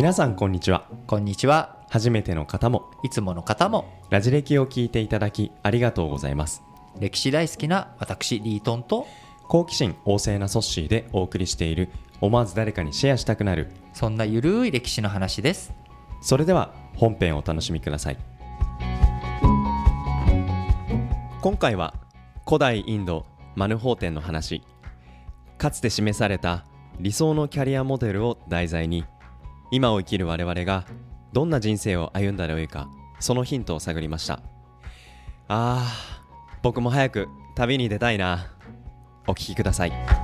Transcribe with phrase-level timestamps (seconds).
[0.00, 1.76] 皆さんこんにちはこんにちは。
[1.90, 6.62] 初めての方もいつもの方もラジ歴を聞いていただきありがとうございます
[6.98, 9.06] 歴史大好きな私リートンと
[9.46, 11.90] 好奇心旺盛なソッシーでお送りしている
[12.22, 15.74] 思わず誰かにシェアしたくなるそんなゆるい歴史の話です。
[16.22, 18.16] それでは本編をお楽しみください
[21.42, 21.92] 今回は
[22.46, 24.62] 古代インドマヌホーテンの話
[25.58, 26.64] かつて示された
[26.98, 29.04] 理想のキャリアモデルを題材に
[29.70, 30.86] 今を生きる我々が
[31.32, 32.88] どんな人生を歩んだらよいか
[33.20, 34.40] そのヒントを探りました。
[35.48, 36.20] あー
[36.62, 38.52] 僕も早く旅に出たいな。
[39.26, 40.19] お聴きください。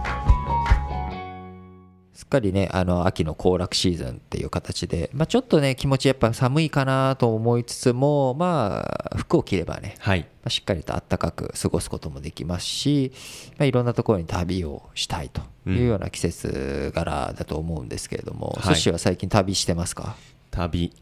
[2.26, 10.20] っかりねあの秋の行楽シーズンっていう形で、まあ、ちょっとね気持ちやっぱ寒いかなと思いつつもまあ服を着ればね、はい。
[10.20, 13.12] まあ、しっかりと暖かく過ごすこともできますし、
[13.58, 18.62] まあ、いろんなところに旅をしたいというような季節柄だと思うんですけれども、はい。
[18.64, 20.16] ソッシーは最近旅してますか？
[20.50, 20.92] 旅。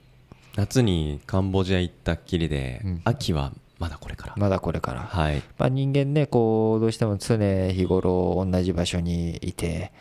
[0.56, 3.00] 夏にカンボジア行ったっきりで、うん。
[3.05, 3.53] 秋は
[3.85, 5.01] まだこれから、まだこれから。
[5.01, 5.43] はい。
[5.59, 9.93] まあ、人間ねこうどうしても常日頃同じ場所にいて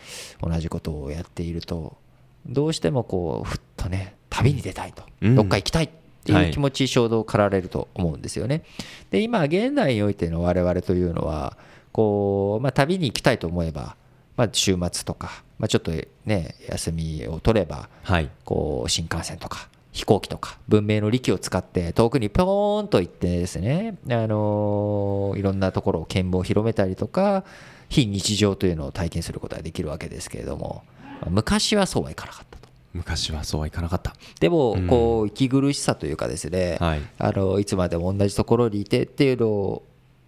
[0.42, 1.98] 同じことをやっていると
[2.45, 5.36] どうしてもこうふっとね旅に出たいと、うん。
[5.36, 5.89] どっか行きたいっ
[6.23, 6.45] てはい。
[6.45, 8.64] いう気持ち衝動を駆られると思うんですよね。
[9.11, 11.58] で今現代においての我々というのは
[11.92, 13.98] こう、まあ、旅に行きたいと思えば、
[14.38, 15.92] まあ、週末とか、まあ、ちょっと
[16.26, 18.30] ね休みを取ればはい。
[18.45, 27.44] こう新幹線とか飛行機とか文明の利器を使って遠くにぴょーんと行ってですね、あのーいろんなところを見聞を広めたりとか
[27.89, 30.83] 非日常というのを体験することができるわけですけれども
[31.21, 32.64] まあ昔はそうはいかなかったと。
[32.94, 34.16] 昔はそうはいかなかった。
[34.39, 34.88] でもうん。
[34.88, 37.02] こう息苦しさというかですね、はい。
[37.17, 39.83] あのいつまでも同じところにいてっていうのを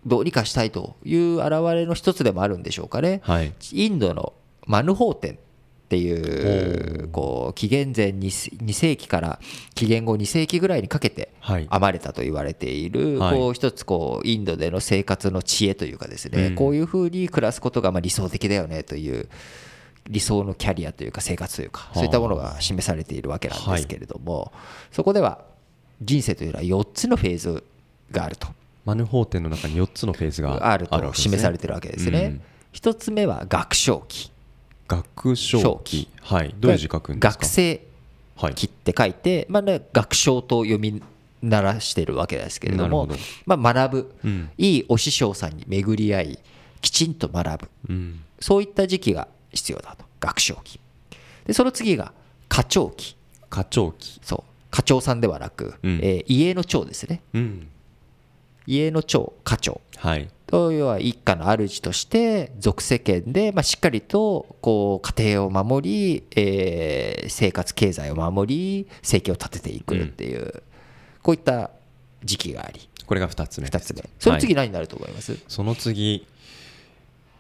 [0.06, 3.22] どうにかしたいという現れの一つでもあるんでしょうかね。
[3.24, 3.54] はい。
[3.72, 4.34] インドの
[4.68, 5.40] マヌホーテン
[5.86, 9.40] っていおうーこう紀元前 2, 2世紀から
[9.76, 11.68] 紀元後2世紀ぐらいにかけてはい。
[11.72, 13.38] 編まれたと言われているはい。
[13.38, 16.56] こう一つこうインドでの生活の知恵というかですねうん。
[16.56, 19.30] こういうふうに暮らすことがまあ理想的だよねという
[20.10, 21.96] 理想のキャリアというか生活というかあ。
[21.96, 24.52] そういったものが示されているわけなんですけれども
[24.92, 25.46] そこでは
[26.02, 27.64] 人生というのは4つのフェーズ
[28.12, 28.48] があると。
[28.86, 32.20] マヌホーテンの中に4つのフェーズがあると示されてるるわけですね。
[32.20, 32.42] うん。
[32.72, 34.32] 一つ目は学章期
[34.88, 36.56] 学章期はい。
[36.60, 37.40] どういう字書くんですか？
[37.40, 37.82] 学生
[38.36, 41.02] はい期って書いて、まあね、学章と読み
[41.42, 43.08] 鳴らしてるわけですけれども
[43.46, 44.50] まあ、学ぶ、うん。
[44.58, 46.40] いいお師匠さんに巡り合い
[46.82, 47.70] きちんと学ぶ。
[47.90, 48.22] うん。
[48.40, 50.06] そういった時期が必要だと。
[50.20, 50.80] 学章期
[51.46, 52.14] でその次が
[52.50, 53.16] 課長期
[53.50, 54.52] 課長期そう。
[54.72, 56.00] 課長さんではなく、うん。
[56.04, 57.22] えー家の長ですね。
[57.34, 57.68] うん。
[58.68, 59.80] 家の長課長。
[59.98, 60.28] はい。
[60.28, 70.64] と要は一家の主として俗世間で、まあ、しっかりとこう家庭を守り、えー生活経済を守り生計を立てていくっていう、
[71.24, 71.72] こういった
[72.24, 72.88] 時期があり。
[73.06, 73.68] これが2つ目。
[73.68, 74.08] 2つ目。
[74.20, 76.28] その次はい何になると思います、その次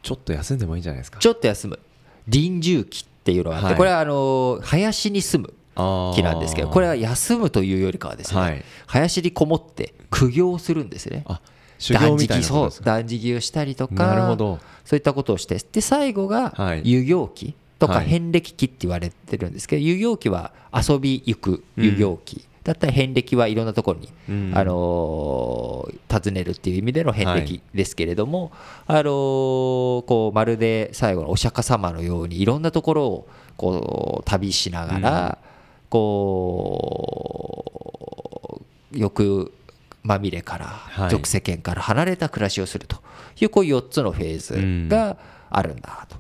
[0.02, 1.20] ちょっと休んでもいいんじゃないですか？
[1.20, 1.80] ちょっと休む。
[2.28, 3.76] 臨終期っていうのがあって、はい。
[3.78, 8.64] これはあの林に住むあー期なんですけどこれは休むというよりかはですね、はい。
[8.88, 11.24] 林にこもって苦行をするんですね。
[11.28, 11.42] あ
[11.78, 14.60] 修行みたいなこそう断食をしたりとかなるほど。
[14.84, 16.82] そういったことをしてで最後がはい。
[16.84, 18.06] 遊行期とかはい。
[18.06, 24.52] 遍歴期って言われてるんですけど、遊行期は遊び行く遊行期、だったら遍歴はいろんなところに、うん。
[24.56, 28.52] あのー訪ねるっていう意味での遍歴ですけれども、
[28.88, 29.04] あのー
[30.06, 35.38] こうまるで最後のお釈迦様のようにいろんなところをこう旅しながら、
[35.90, 37.02] こ
[38.94, 39.52] う欲
[40.06, 41.10] まみれからはい。
[41.10, 42.98] 俗世間から離れた暮らしをすると
[43.42, 45.18] いうこう4つのフェーズが
[45.50, 46.18] あるんだと。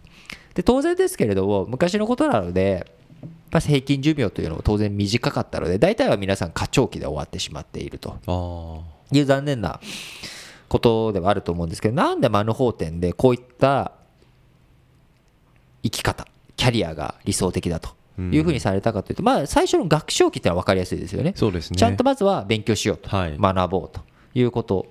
[0.56, 2.92] で当然ですけれども昔のことなので、
[3.52, 8.18] まあ、平均寿命というのも当然短かったので大体は皆さん過長期で終わってしまっていると。
[8.28, 9.80] あいう残念な
[10.68, 13.92] ことではあると思うんですけどなんでマヌホーテンでこういった
[15.84, 21.34] 生き方キャリアが理想的だというふうにされたかというと、まあ、最初の学長期ってのは分かりやすいですよね。
[21.36, 24.02] そうですねちゃんとまずは勉強しようと、はい学ぼうと
[24.34, 24.88] いうこと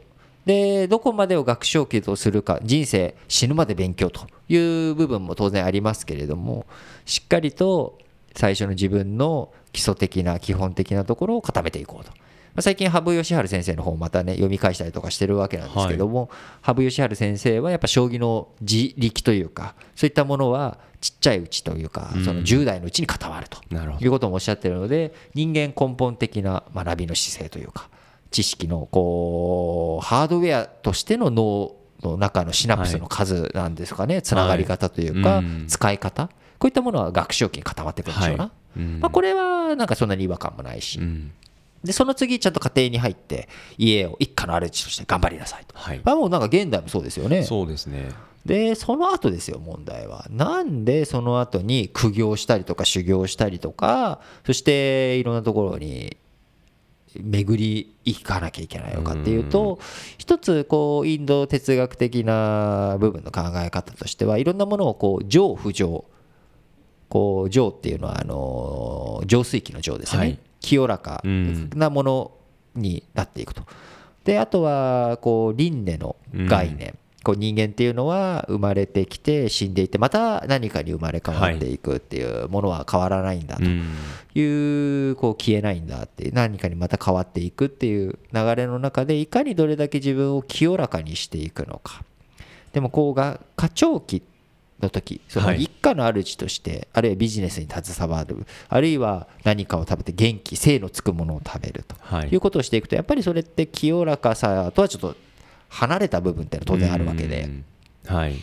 [0.47, 4.56] でどこまでを学長期とするか人生死ぬまで勉強とい
[4.91, 6.67] う部分も当然ありますけれども
[7.06, 7.99] しっかりと
[8.37, 12.12] 最初の自分の基礎的な基本的なところを固めていこうと。
[12.54, 16.30] まあ最近羽生善治先生の本をまたね読み返したりとかしてるわけなんですけども、
[16.62, 23.60] 羽生善治先生はやっぱ将棋の自力というかそういったものはちっちゃいうちというか、その10代のうちに固まると
[24.00, 27.90] いうこともおっしゃってるので人間根本的な学びの姿勢というか
[28.30, 36.28] 知識のこうハードウェアとしての脳の中のシナプスの数なんですかね、つながり方というか、使い方
[36.58, 38.50] こういったものは学習期に固まってくるんでしょうな、
[39.00, 41.32] まあ、これはなんかそんなに違和感もないし、うん
[41.84, 46.00] でその次ちゃんと家庭に入って家を一家の主として頑張りなさいと、はい。
[46.02, 47.44] まあ、もうなんか現代もそうですよね。
[47.44, 48.08] そうですね。
[48.46, 50.26] でその後ですよ問題は。
[50.31, 56.16] なんでその後に苦行したりとか修行したりとかそしていろんなところに
[57.20, 59.78] 巡り行かなきゃいけないのかっていうと
[60.19, 66.04] 一つこうインド哲学的な部分の考え方としてはいろんなものをこう上不上
[67.14, 70.38] こう上っていうのはあの浄水器の上ですね、はい。
[70.58, 71.70] 清らかうん。
[71.76, 72.32] なもの
[72.75, 73.62] になっていくと。
[74.25, 76.16] であとはこう輪廻の
[76.49, 83.64] 概念、こう人間っていうのは生まれてきて死んでいってまた何かに生まれ変わっていくっていうものは変わらないんだと。
[83.64, 83.84] うん。
[84.34, 84.43] い
[85.12, 92.02] うこう消えないんだって何かにまた変わっていくっていう流れの中でいかにどれだけ自分を清らかにしていくのか。
[92.72, 94.20] でもこうが過長期
[94.81, 95.62] の時そのはい。
[95.62, 102.29] 一家の主として、あるいはビジネスに携わるあるいは何かを食べて元気精のつくものを食べるとはい。
[102.29, 105.17] いうことをしていくとやっぱりそれって清らかさとはちょっと
[105.69, 107.43] 離れた部分っていうのは当然あるわけで。
[107.43, 107.65] うん。
[108.06, 108.35] はい。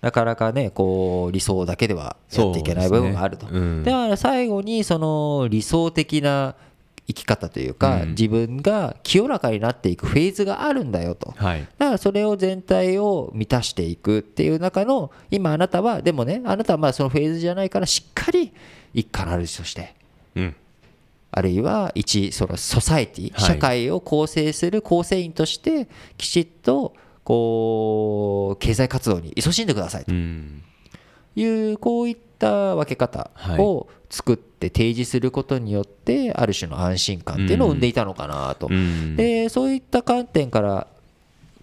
[0.00, 3.46] なかなかねこう理想だけではやっていけない部分があると。
[3.46, 3.84] ねうん。
[3.84, 6.54] だから最後にその理想的な
[7.12, 8.08] 生き方というか、うん。
[8.10, 11.32] 自分が清らかになっていくフェーズがあるんだよと。
[11.36, 11.60] はい。
[11.78, 18.52] だからそれを全体を満たしていくっていう中の今あなたはでもねあなたはまだそのフェーズじゃないからしっかり
[18.94, 19.94] 一家の主として
[20.36, 20.56] うん。
[21.32, 23.40] あるいは一そのソサエティはい。
[23.40, 30.12] 社会を構成する構成員としてきちっとこう経済活動に勤しんでくださいと。
[30.12, 30.62] うん。
[31.36, 38.66] いうこういった分け方を作って提示することによってある種の安心感っていうのを生んでいたのかなと。
[38.68, 40.86] うんでそういった観点から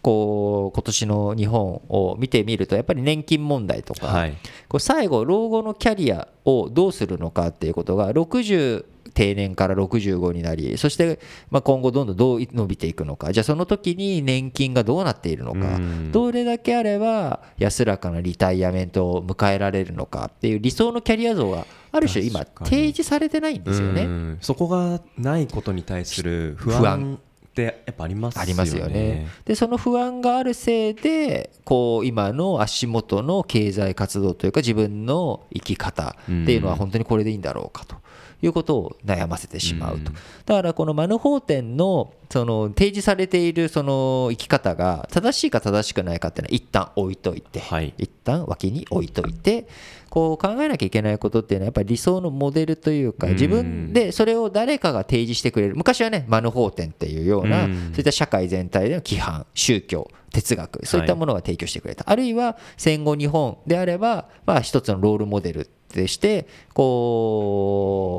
[0.02, 4.38] こう今年の日本を見てみるとやっぱり年金問題とか、はい
[4.70, 8.86] こう最後老後のキャリアをどうするのかっていうことが60
[9.18, 11.20] 定年から65になりそして
[11.50, 13.34] まあ今後どんどんどう伸びていくのか。
[13.34, 15.78] じゃあその時に年金がどうなっているのか。
[15.78, 16.12] うん。
[16.12, 20.30] どれだけあれば安らかなリタイアメントを迎えられるのか。
[20.32, 24.04] っていう理想のキャリア像がある種今提示されてないんですよね。
[24.04, 24.38] うん。
[24.40, 28.44] そこがないことに対する不安ってやっぱありますよね。
[28.44, 29.28] ありますよね。
[29.46, 37.96] でその不安があるせいでこう今の足元の経済活動というか自分の生き方っていうのは本当にこれでいいんだろうかと
[38.42, 40.12] いうことを悩ませてしまうと。
[40.12, 40.16] うん。
[40.46, 47.94] だからこのマヌホーテンのその提示されているその生き方が正しいか正しくないかっていうのは一旦置いといて、はい。
[47.98, 49.68] 一旦脇に置いといて
[50.10, 53.34] こう考えなきゃいけないことっていうのはやっぱり理想のモデルというかうん。
[53.34, 55.76] 自分でそれを誰かが提示してくれる。
[55.76, 57.74] 昔はねマヌホーテンっていうようなうん。
[57.92, 68.10] そういった社会全体での規範宗教哲学そういったものが提供してくれた、あるいは戦後日本であればまあ一つのロールモデルとしてこ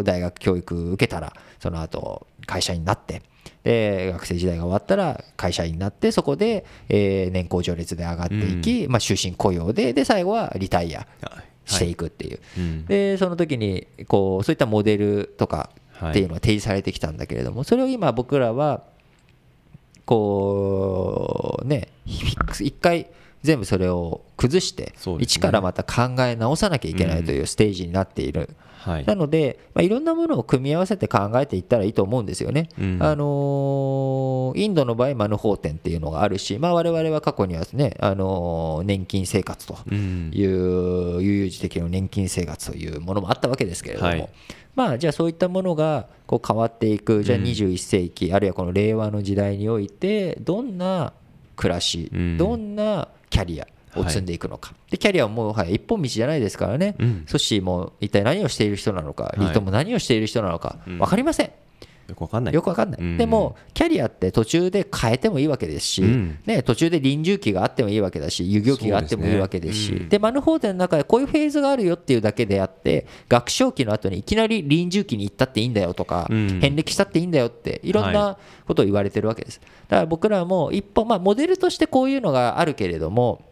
[0.00, 3.22] う大学教育受けたらその後会社員になって
[3.62, 11.06] で学生時代が終わったら会社員になってそこで、えー年功序列で上がっていき、まあ、終身雇用でで最後はリタイアは
[11.40, 12.86] いしていくっていう、うん。
[12.86, 16.10] でその時にこうそういったモデルとかはい。
[16.10, 18.84] っていうのが提示されてきたんだけれども、それを今僕らは
[20.04, 23.08] こうね一回
[23.42, 28.50] 全部それを崩して、一からまた考え直さなきゃいけないというステージになっている、
[28.86, 29.04] はい。
[29.04, 32.68] なので、まあ、いろんなものを組み合わせて考えていったらいいと思うんですよね。
[32.78, 32.98] うん。
[33.00, 40.30] あのーインドの場合マヌホーテンっていうのがあるし、まあ、我々は過去にはね、あのー年金生活とうん。
[40.32, 44.28] いう悠々自適の年金生活というものもあったわけですけれども、はい。
[44.76, 47.44] まあじゃあそういったものがこう変わっていくじゃあうん。
[47.44, 51.12] 21世紀、あるいはこの令和の時代においてどんな
[51.56, 52.36] 暮らし、うん。
[52.36, 57.24] どんなキャリアを積んでいくのか、でキャリアはもうはい一本道じゃないですからね、うん。
[57.26, 59.40] ソッシーも一体何をしている人なのか、い。
[59.40, 60.98] リートも何をしている人なのかうん。
[60.98, 61.50] 分かりません。
[62.08, 62.54] よくわかんない。
[62.54, 63.16] よくわかんない、うん。
[63.16, 66.38] でもキャリアって途中で変えてもいいわけですし、うん。
[66.46, 69.76] ね、途中で臨終期があってもいいわけだし遊戯期があってもいいわけですし。
[69.76, 69.98] ですね。
[69.98, 76.60] うんでマヌホーテンの中でこういうフェーズがあるよっていうだけであって学生期の後にいきなり臨終期に行ったっていいんだよとか、うん。
[76.60, 79.60] 遍歴したっていいんだよっていろんなことを言われてるわけです。
[79.88, 83.42] だから僕らも一歩、まあ、モデルとしてこういうのがあるけれども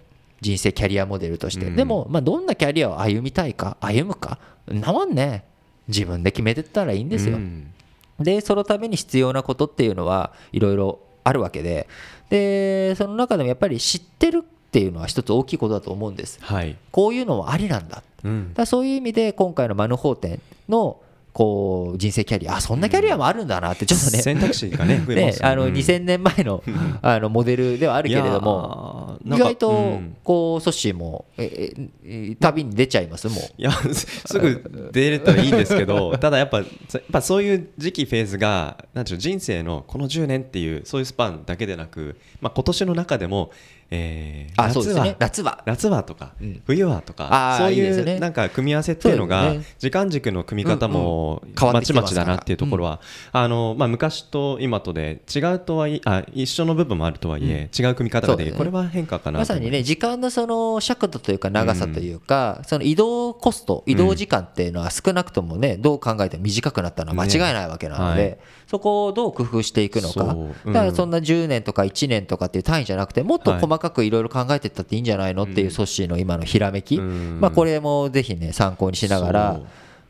[0.41, 1.77] 人生キャリアモデルとして、うん。
[1.77, 4.39] でも、まあ、どんなキャリアを歩みたいか歩むか
[4.73, 5.45] んなもんね。
[5.89, 7.74] 自分で決めてったらいいんですよ、うん
[8.21, 11.89] でそのために必要なことっていうのはいろいろあるわけで。
[12.31, 16.39] でその中でもやっぱり知ってるっていうのは一つ大きいことだと思うんです。
[16.43, 16.77] はい。
[16.91, 18.03] こういうのもありなんだ。
[18.25, 18.53] うん。
[18.55, 21.01] らそういう意味で今回のマヌホーテンの
[21.35, 22.57] こう人生キャリア。
[22.57, 24.23] あそんなキャリアもあるんだなってちょっとね。
[24.23, 25.53] 選択肢がね 増えますよね。
[25.53, 25.73] あのうん。
[25.75, 26.63] 2000年前の
[27.03, 30.17] あのモデルではあるけれども意外とうん。
[30.23, 31.75] こうソッシーもえ
[32.05, 33.39] ええ旅に出ちゃいますもう。
[33.59, 36.67] いやす すぐ出れたらいいんですけどただやっぱやっ
[37.11, 43.51] ぱそういう時期フェーズがなんていうの人生のこの10年っていうそういうスパンだけでなく、まあ、今年の中でも、
[43.91, 45.17] えーあ夏はね。
[45.19, 45.63] 夏は。
[45.67, 46.03] 夏は。
[46.05, 46.63] とか、うん。
[46.67, 48.17] 冬はとあかーそういいいね。
[48.17, 53.01] うなんか組み合わせっていうのが時間軸の組み方もまちまちだなっていうところは
[53.33, 58.53] あのまあ昔と今とで違うとはいえあ一緒の部分もあるとはいえ違う組み方がでね。
[58.53, 70.13] これは変化かなまさにね時間のその尺度というか長さというか、その移動コスト移動時間っていうのは少なくともねどう考えても短くなったのは間違いないわけなので、ねはいそこをどう工夫していくのか。
[70.13, 70.55] そう。
[70.65, 70.73] うん。
[70.73, 77.41] だからそんな10年とか1年とかっていう単位じゃなくてもっと細かくいろいろ考えていったっていいんじゃないのっていうソッシーの今のひらめき、うん。
[77.41, 79.61] まあ、これもぜひね参考にしながら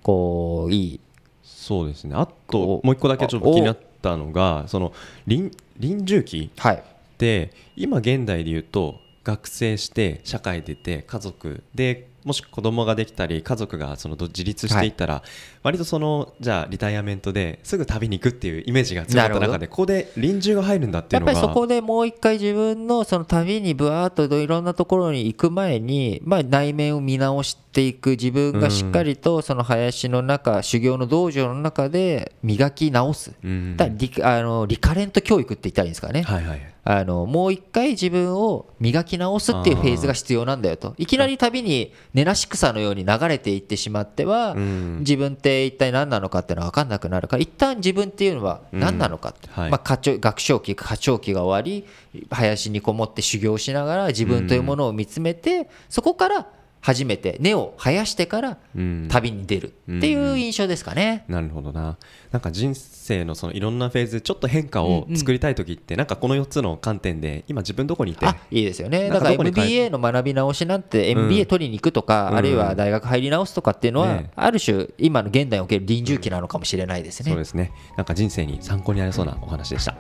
[0.03, 1.01] こういい。
[1.43, 2.15] そうですね。
[2.15, 4.93] あとおもう一個だけちょっと気になったのがその
[5.27, 6.77] 臨臨終期はい。
[6.77, 15.23] って今現代で言うと学生して社会出て家族でもし子供ができたり家族がそのど自立していったら、
[15.63, 33.33] 割とそのじゃあリタイアメントですぐ旅に行くっていうイメージが強かった中でここで臨終が入るんだっていやっぱうのがりそこでもう一回自分のその旅にぶわーっといろんなところに行く前に、まあ、内面を見直していく自分がしっかりとその林の中修行の道場の中で磨き直す。
[33.45, 33.77] うん。
[33.77, 40.95] だリあのリカレント教育って言ったらいいんですかね、はいはいあのもう一回自分を磨き直すっていうフェーズが必要なんだよと。
[40.99, 44.99] いきなり旅に根なし草のように流れていってしまっては、うん。
[45.01, 49.63] 自分って一体何なのかっていうのは分かんなくなるから一旦自分っていうのは何なのかって、うん。
[49.63, 49.71] はい。
[49.71, 51.87] まあ、学長期課長期が終わり
[52.31, 56.47] 林にこもって修行しながら自分というものを見つめて、そこから
[56.85, 59.09] 初めて根を生やしてからうん。
[59.09, 61.25] 旅に出るっていう印象ですかね。
[61.29, 61.97] なるほどな。
[62.31, 68.27] なんか人生のそのいろんなフェーズでちょっと変化を作りたい時ってなんかこの4つの観点で今自分どこにいて？
[68.27, 69.09] あいいですよね。
[69.09, 72.37] だから MBA の学び直しなんて MBA 取りに行くとか、うん。
[72.37, 77.31] あるいは大学入り直すとかっていうのは、ねある種今の現代における臨終期なのかもしれないですね。
[77.31, 77.73] そうですね。
[77.97, 79.97] なんか人生に参考になりそうなお話でした。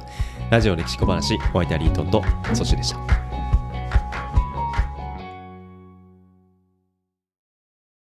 [0.50, 2.22] ラジオ歴史小話お相手はリートンと
[2.52, 3.23] ソシでした